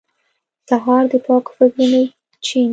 سهار 0.69 1.03
د 1.11 1.13
پاکو 1.25 1.49
فکرونو 1.57 2.01
چین 2.45 2.65
دی. 2.67 2.69